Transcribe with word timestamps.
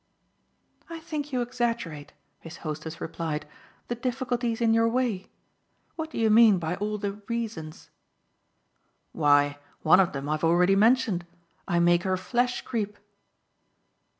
"I 0.89 0.99
think 0.99 1.31
you 1.31 1.41
exaggerate," 1.41 2.11
his 2.39 2.57
hostess 2.65 2.99
replied, 2.99 3.45
"the 3.87 3.93
difficulties 3.93 4.59
in 4.59 4.73
your 4.73 4.87
way. 4.89 5.27
What 5.95 6.09
do 6.09 6.17
you 6.17 6.31
mean 6.31 6.57
by 6.57 6.73
all 6.77 6.97
the 6.97 7.21
'reasons'?" 7.29 7.91
"Why 9.11 9.59
one 9.83 9.99
of 9.99 10.11
them 10.11 10.27
I've 10.27 10.43
already 10.43 10.75
mentioned. 10.75 11.27
I 11.67 11.77
make 11.77 12.01
her 12.01 12.17
flesh 12.17 12.63
creep." 12.63 12.97